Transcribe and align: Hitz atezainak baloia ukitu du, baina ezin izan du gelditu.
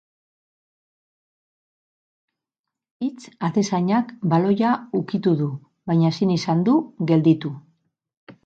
Hitz 3.07 3.33
atezainak 3.49 4.15
baloia 4.33 4.75
ukitu 5.01 5.37
du, 5.43 5.51
baina 5.93 6.13
ezin 6.15 6.33
izan 6.41 6.69
du 6.71 6.81
gelditu. 7.13 7.53